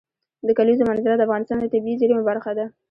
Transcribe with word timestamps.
د 0.47 0.49
کلیزو 0.57 0.83
منظره 0.89 1.15
د 1.17 1.21
افغانستان 1.27 1.57
د 1.59 1.65
طبیعي 1.73 1.99
زیرمو 2.01 2.27
برخه 2.29 2.51
ده. 2.57 2.65